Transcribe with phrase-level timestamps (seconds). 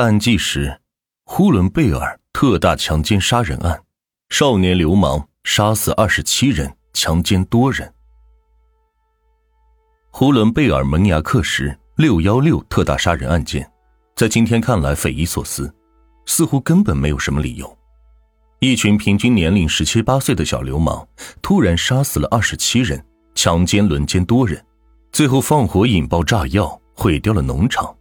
[0.00, 0.80] 案纪实：
[1.24, 3.82] 呼伦贝尔特大强奸杀人案，
[4.28, 7.92] 少年流氓杀死二十七人，强奸多人。
[10.10, 13.68] 呼伦贝尔门牙克什六幺六特大杀人案件，
[14.14, 15.72] 在今天看来匪夷所思，
[16.26, 17.76] 似乎根本没有什么理由。
[18.60, 21.06] 一群平均年龄十七八岁的小流氓，
[21.42, 23.04] 突然杀死了二十七人，
[23.34, 24.64] 强奸轮奸多人，
[25.12, 27.94] 最后放火引爆炸药，毁掉了农场。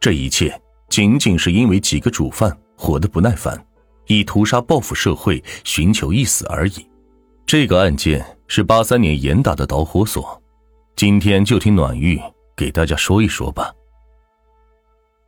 [0.00, 0.60] 这一切
[0.94, 3.60] 仅仅是因为几个主犯活得不耐烦，
[4.06, 6.88] 以屠杀报复社会，寻求一死而已。
[7.44, 10.40] 这个案件是八三年严打的导火索，
[10.94, 12.16] 今天就听暖玉
[12.54, 13.72] 给大家说一说吧。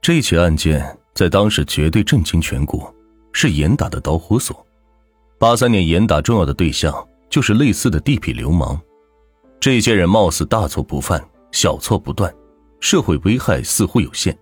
[0.01, 2.95] 这起案件在当时绝对震惊全国。
[3.33, 4.65] 是严打的导火索。
[5.37, 8.81] 八三年严打重要的对象就是类似的地痞流氓，
[9.59, 12.33] 这些人貌似大错不犯，小错不断，
[12.79, 14.35] 社会危害似乎有限。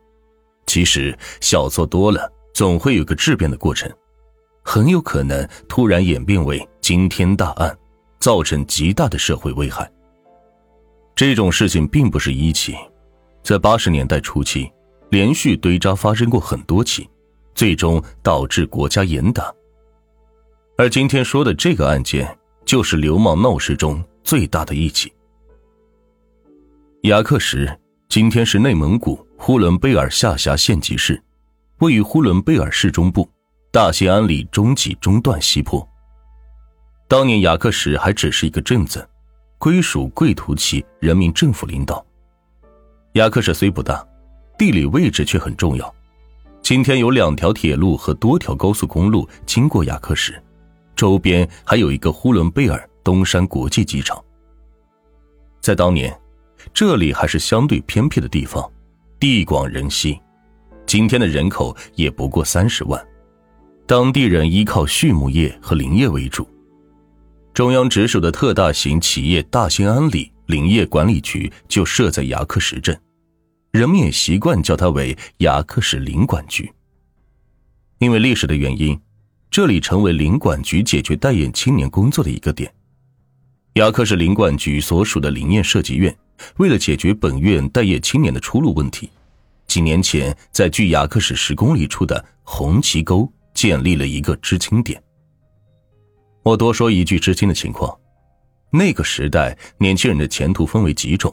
[0.75, 3.89] 其实小错多了，总会有个质变的过程，
[4.65, 7.79] 很有可能突然演变为惊天大案，
[8.19, 9.89] 造成极大的社会危害。
[11.15, 12.75] 这种事情并不是一起，
[13.41, 14.69] 在八十年代初期，
[15.11, 17.09] 连续堆扎发生过很多起。
[17.55, 19.55] 最终导致国家严打，
[20.77, 25.13] 而今天说的这个案件，就是流氓闹事中最大的一起。
[27.03, 27.65] 雅克什
[28.15, 31.21] 今天是内蒙古呼伦贝尔下辖县级市，
[31.79, 33.29] 位于呼伦贝尔市中部，
[33.73, 35.85] 大兴安岭中脊中段西坡。
[37.09, 39.05] 当年雅克什还只是一个镇子，
[39.59, 42.07] 归属贵图旗人民政府领导。
[43.15, 44.07] 雅克什虽不大，
[44.57, 45.93] 地理位置却很重要。
[46.63, 50.41] 今天有两条铁路和多条高速公路经过雅克什，
[50.95, 54.25] 周边还有一个呼伦贝尔东山国际机场。
[55.61, 56.17] 在当年，
[56.73, 58.71] 这里还是相对偏僻的地方，
[59.21, 60.19] 地广人稀，
[60.87, 63.05] 今天的人口也不过三十万，
[63.87, 66.49] 当地人依靠畜牧业和林业为主。
[67.53, 72.99] 中央直属的特大型企业大兴安岭林业管理局就设在雅克什镇。
[73.71, 76.73] 人们也习惯叫它为雅克什林管局。
[77.99, 79.01] 因为历史的原因，
[79.51, 82.73] 这里成为林管局解决待业青年工作的一个点。
[83.75, 86.15] 雅克什林管局所属的林业设计院，
[86.57, 89.11] 为了解决本院待业青年的出路问题，
[89.67, 95.03] 几年前在距雅克什十公里处的红旗沟建立了一个知青点。
[96.43, 97.97] 我多说一句知青的情况，
[98.71, 101.33] 那个时代年轻人的前途分为几种，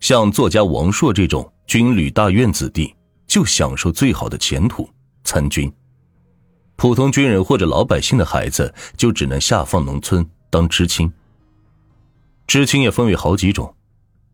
[0.00, 1.48] 像作家王朔这种。
[1.64, 2.94] 军旅大院子弟
[3.26, 4.86] 就享受最好的前途，
[5.24, 5.70] 参军；
[6.76, 11.10] 普通军人或者老百姓的孩子就只能下放农村当知青。
[12.46, 13.74] 知青也分为好几种，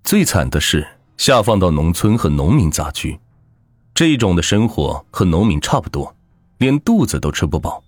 [0.05, 0.87] 最惨的是
[1.17, 3.19] 下放到农村和农民杂居，
[3.95, 6.15] 这种的生活和农民差不多，
[6.59, 7.83] 连肚子都吃不饱，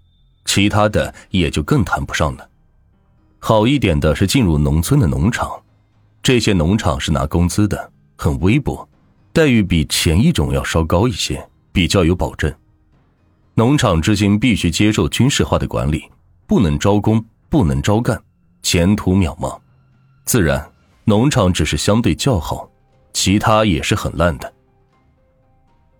[0.44, 2.48] 其他的也就更谈不上了。
[3.38, 5.50] 好一点的是进入农村的农场，
[6.22, 8.86] 这些农场是拿工资的，很微薄。
[9.32, 12.52] 待遇比前一种要稍高一些，比较有保证。
[13.54, 16.04] 农场至今必须接受军事化的管理，
[16.46, 18.20] 不能招工，不能招干，
[18.62, 19.58] 前途渺茫。
[20.24, 20.69] 自然，
[21.10, 22.70] 农场只是相对较好，
[23.12, 24.54] 其他也是很烂的。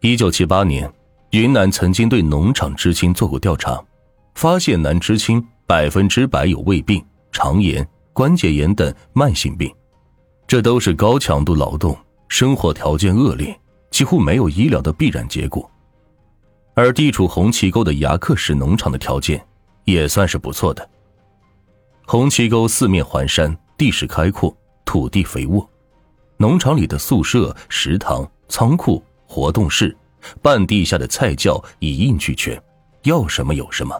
[0.03, 0.88] 一九七八年，
[1.31, 3.82] 云南曾经对农场知青做过调查，
[4.37, 9.69] 发现男知青百分之百有胃病、肠炎、关节炎等慢性病，
[10.47, 11.98] 这都是高强度劳动。
[12.28, 13.59] 生活条件恶劣，
[13.91, 15.69] 几乎没有医疗的必然结果。
[16.75, 19.44] 而地处红旗沟的牙克石农场的条件
[19.87, 20.88] 也算是不错的。
[22.06, 24.56] 红旗沟四面环山，地势开阔，
[24.91, 25.71] 土地肥沃，
[26.37, 29.97] 农场里的宿舍、食堂、仓库、活动室、
[30.43, 32.61] 半地下的菜窖一应俱全，
[33.05, 33.97] 要什么有什么。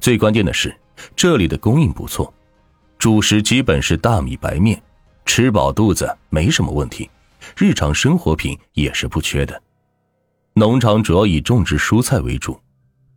[0.00, 0.76] 最关键的是，
[1.14, 2.34] 这里的供应不错，
[2.98, 4.82] 主食基本是大米、白面。
[5.24, 7.08] 吃饱肚子没什么问题，
[7.56, 9.62] 日常生活品也是不缺的。
[10.54, 12.60] 农场主要以种植蔬菜为主，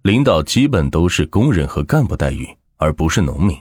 [0.03, 3.57] 领导基本都是工人和干部待遇，而不是农民。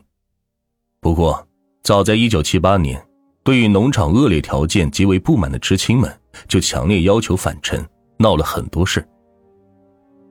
[1.00, 1.48] 不过，
[1.86, 3.00] 早在一九七八年，
[3.44, 6.12] 对于农场恶劣条件极为不满的知青们，
[6.48, 7.80] 就强烈要求返城，
[8.18, 9.06] 闹了很多事。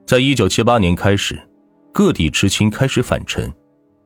[0.06, 1.40] 在一九七八年开始，
[1.94, 3.50] 各地知青开始返城，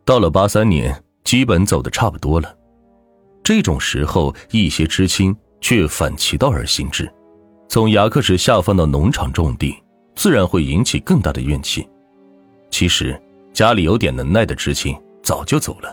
[0.04, 2.56] 到了八三年，基本走的差不多了。
[3.42, 7.12] 这种时候，一些知青却反其道而行之，
[7.68, 9.74] 从牙克石下放到农场种地，
[10.14, 11.84] 自然会引起更大的怨气。
[12.70, 13.20] 其实，
[13.52, 15.92] 家里有点能耐的知青早就走了，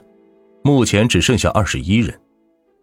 [0.68, 2.20] 目前只剩下二十一人，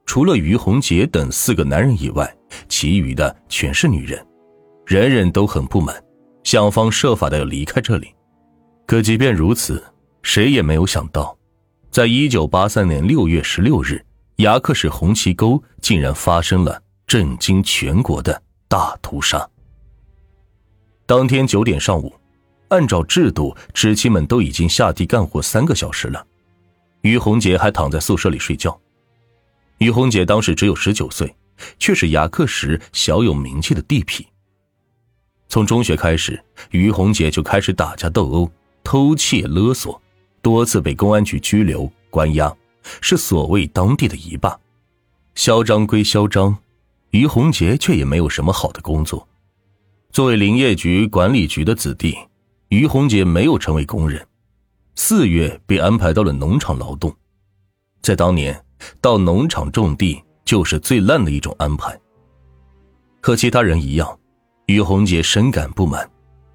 [0.06, 2.34] 除了于洪杰等四个男人以外，
[2.66, 4.26] 其余的全是女人。
[4.86, 5.94] 人人都很不满，
[6.44, 8.08] 想方设法的要离开这里。
[8.86, 9.84] 可即便如此，
[10.22, 11.36] 谁也没有想到，
[11.90, 14.02] 在一九八三年六月十六日，
[14.36, 19.46] 牙克市红旗沟竟然发生了震惊全国的大屠杀。
[21.04, 22.10] 当天九点上午，
[22.69, 26.26] 按照制度，知青们都已经下地干活三个小时了，
[27.04, 28.78] 于洪杰还躺在宿舍里睡觉。
[29.76, 31.34] 于洪杰当时只有十九岁，
[31.78, 34.24] 却是牙克石小有名气的地痞。
[35.46, 38.50] 从中学开始，于洪杰就开始打架斗殴、
[38.82, 40.00] 偷窃勒索，
[40.40, 42.50] 多次被公安局拘留关押，
[43.02, 44.58] 是所谓当地的一霸。
[45.34, 46.56] 嚣张归嚣张，
[47.10, 49.28] 于洪杰却也没有什么好的工作。
[50.10, 52.16] 作为林业局管理局的子弟，
[52.68, 54.26] 于洪杰没有成为工人，
[55.06, 57.14] 四月被安排到了农场劳动，
[58.00, 58.58] 在当年。
[59.02, 61.94] 到农场种地就是最烂的一种安排。
[63.20, 64.18] 和其他人一样，
[64.64, 66.10] 于洪杰深感不满，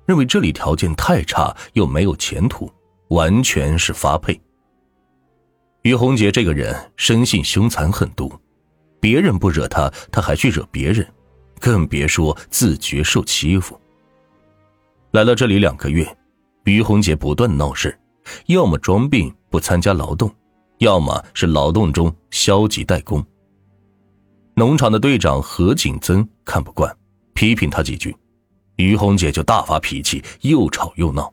[0.08, 2.72] 认为这里条件太差又没有前途，
[3.10, 4.42] 完全是发配。
[5.84, 8.34] 于洪杰这个人生性凶残狠毒，
[9.00, 11.08] 别人不惹他，他还去惹别人，
[11.60, 13.80] 更别说自觉受欺负。
[15.12, 16.18] 来了这里两个月，
[16.64, 17.96] 于洪杰不断闹事，
[18.48, 20.30] 要么装病不参加劳动。
[20.80, 23.22] 要么是劳动中消极怠工。
[24.56, 26.90] 农场的队长何景增看不惯，
[27.34, 28.16] 批评他几句，
[28.78, 31.30] 于红姐就大发脾气，又吵又闹。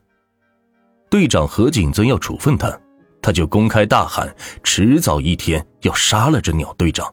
[1.09, 2.77] 队长何景增要处分他，
[3.23, 4.35] 他就公开大喊，
[4.65, 7.09] 迟早一天要杀了这鸟队长。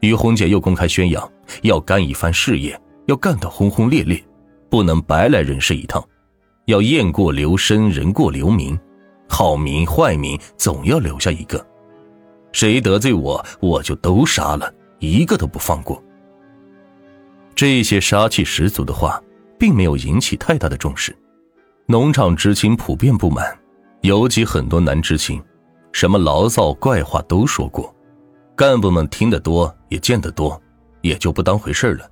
[0.00, 1.28] 于红姐又公开宣扬，
[1.62, 4.24] 要干一番事业，要干得轰轰烈烈，
[4.70, 6.00] 不能白来人世一趟，
[6.66, 8.78] 要雁过留声，人过留名。
[9.26, 11.64] 好名坏名总要留下一个，
[12.52, 16.00] 谁得罪我，我就都杀了，一个都不放过。
[17.54, 19.20] 这些杀气十足的话，
[19.58, 21.16] 并没有引起太大的重视。
[21.86, 23.58] 农场知青普遍不满，
[24.02, 25.42] 尤其很多男知青，
[25.90, 27.92] 什么牢骚怪话都说过。
[28.54, 30.60] 干部们听得多，也见得多，
[31.00, 32.08] 也就不当回事了。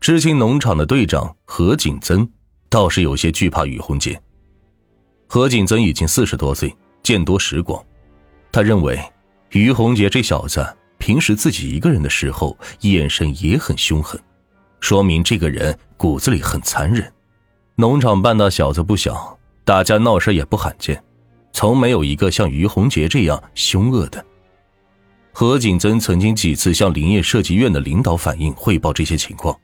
[0.00, 2.28] 知青农场的队长何景增
[2.68, 4.20] 倒是有些惧怕于洪杰。
[5.26, 7.84] 何景增已经四十多岁，见多识广。
[8.52, 9.00] 他认为，
[9.50, 10.64] 于洪杰这小子
[10.98, 14.20] 平时自己一个人的时候，眼神也很凶狠，
[14.80, 17.12] 说明这个人骨子里很残忍。
[17.76, 21.02] 农场半大小子不小，打架闹事也不罕见，
[21.52, 24.24] 从没有一个像于洪杰这样凶恶的。
[25.32, 29.58] 何景增曾经几次向林业设计院的领导反映汇报这些情况，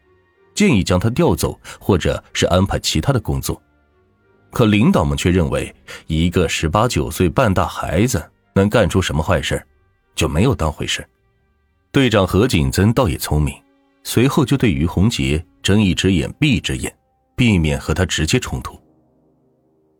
[0.61, 3.59] 建议将他调走，或者是安排其他的工作。
[4.51, 5.75] 可领导们却认为，
[6.07, 8.23] 一个十八九岁半大孩子
[8.53, 9.67] 能干出什么坏事，
[10.15, 11.03] 就没有当回事。
[11.91, 13.55] 队长何景增倒也聪明，
[14.05, 16.95] 随后就对于洪杰睁一只眼闭一只眼，
[17.35, 18.79] 避免和他直接冲突。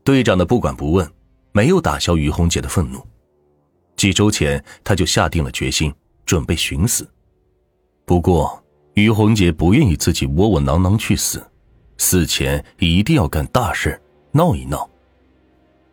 [0.05, 1.11] 队长的不管不问，
[1.53, 3.01] 没有打消于洪杰的愤怒。
[3.97, 5.91] 几周前，他就下定了决心，
[6.27, 7.11] 准备寻死。
[8.05, 8.63] 不过，
[9.01, 11.45] 于洪杰不愿意自己窝窝囊囊去死，
[11.99, 14.01] 死前一定要干大事。
[14.33, 14.89] 闹一闹。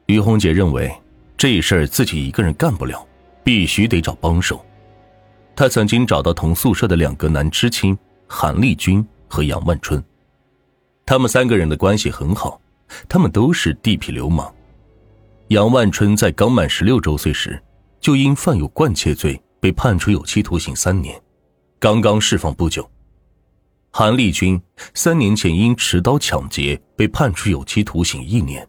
[0.05, 0.95] 于红姐认为
[1.35, 3.03] 这事儿自己一个人干不了，
[3.43, 4.63] 必须得找帮手。
[5.55, 10.03] 她曾经找到同宿舍的两个男知青韩立军和杨万春，
[11.03, 12.61] 他们三个人的关系很好，
[13.09, 14.53] 他们都是地痞流氓。
[15.47, 17.59] 杨万春在刚满十六周岁时，
[17.99, 21.19] 就因犯有惯窃罪被判处有期徒刑三年，
[21.79, 22.87] 刚刚释放不久。
[23.99, 24.61] 韩立军
[24.93, 28.63] 三年前因持刀抢劫被判处有期徒刑一年。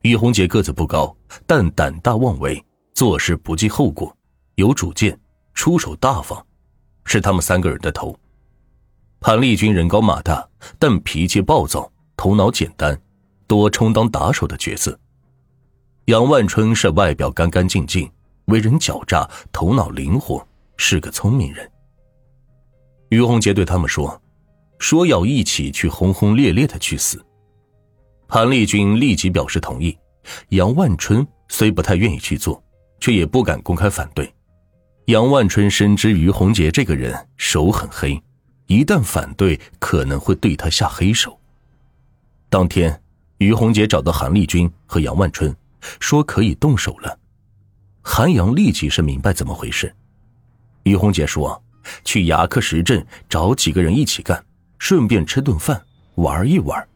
[0.00, 1.14] 于洪杰个子不高，
[1.46, 4.16] 但胆大妄为，做事不计后果，
[4.54, 5.20] 有主见，
[5.52, 6.42] 出手大方，
[7.04, 8.18] 是他们三个人的头。
[9.20, 12.98] 韩立军人高马大，但脾气暴躁，头脑简单，
[13.46, 14.98] 多充当打手的角色。
[16.06, 18.10] 杨万春是外表干干净净，
[18.46, 20.42] 为人狡诈，头脑灵活，
[20.78, 21.70] 是个聪明人。
[23.08, 24.20] 于洪杰对他们说
[24.78, 27.24] ：“说要一起去轰轰烈烈的去死。”
[28.26, 29.96] 韩立军立即表示同意。
[30.48, 32.60] 杨万春虽不太愿意去做，
[32.98, 34.32] 却也不敢公开反对。
[35.04, 38.20] 杨万春深知于洪杰这个人手很黑，
[38.66, 41.38] 一旦反对，可能会对他下黑手。
[42.48, 43.00] 当天，
[43.38, 45.54] 于洪杰找到韩立军和杨万春，
[46.00, 47.16] 说可以动手了。
[48.02, 49.94] 韩阳立即是明白怎么回事。
[50.82, 51.62] 于洪杰说。
[52.04, 54.44] 去牙克石镇找几个人一起干，
[54.78, 55.82] 顺便吃顿饭，
[56.16, 56.86] 玩一玩。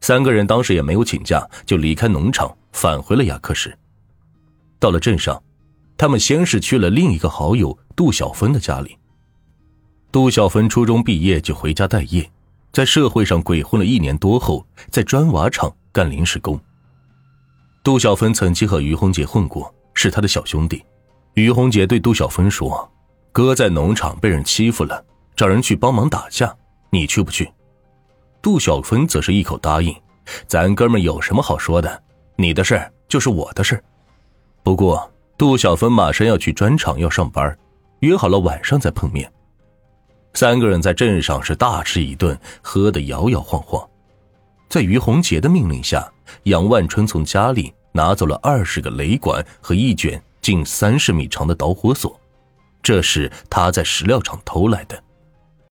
[0.00, 3.76] 三个人当时也没有请假，就离开农场，返回了牙克石。
[4.78, 5.40] 到了镇上，
[5.96, 8.98] 他们先是去了另一个好友杜小芬的家里。
[10.10, 12.28] 杜小芬初中毕业就回家待业，
[12.72, 16.60] 在社会上鬼混了一年多后，在砖瓦厂干临时工。
[17.84, 20.84] 杜小芬曾经和于洪杰混过，是他的小兄弟。
[21.34, 22.90] 于洪杰对杜小芬说
[23.32, 25.02] ：“哥在农场被人欺负了，
[25.34, 26.54] 找人去帮忙打架，
[26.90, 27.50] 你去不去？”
[28.42, 29.94] 杜小芬则是一口答应
[30.46, 32.02] ：“咱哥们有什么好说的？
[32.36, 33.82] 你的事就是我的事。”
[34.62, 37.56] 不过，杜小芬马上要去砖厂要上班，
[38.00, 39.32] 约好了晚上再碰面。
[40.34, 43.82] 三个人在镇上是大吃一顿，喝得摇摇晃晃。
[44.68, 46.10] 在于洪杰的命令下，
[46.44, 52.18] 杨万春从家里拿走了二十个雷管和一卷近三十米长的导火索，
[52.82, 55.02] 这是他在石料厂偷来的。